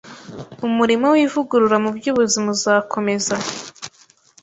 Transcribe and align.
Umurimo 0.67 1.05
w’ivugurura 1.15 1.77
mu 1.83 1.89
by’ubuzima 1.97 2.47
uzakomeza 2.55 3.35